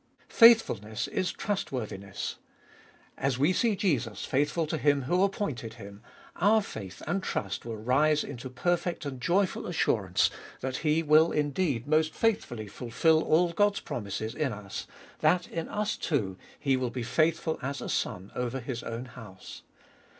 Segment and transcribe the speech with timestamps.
[0.29, 2.37] Faithful ness is trustworthiness.
[3.19, 6.01] As we see Jesus faithful to Him who appointed Him,
[6.37, 11.85] our faith and trust will rise into perfect and joyful assurance that He will indeed
[11.85, 14.87] most faithfully fulfil all God's promises in us,
[15.19, 19.61] that in us too He will be faithful as a Son over His own house.